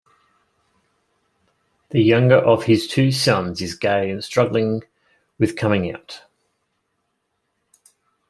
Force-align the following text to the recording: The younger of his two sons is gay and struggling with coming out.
The 1.91 2.01
younger 2.01 2.37
of 2.37 2.63
his 2.63 2.87
two 2.87 3.11
sons 3.11 3.61
is 3.61 3.75
gay 3.75 4.09
and 4.09 4.23
struggling 4.23 4.81
with 5.37 5.55
coming 5.55 5.93
out. 5.93 6.23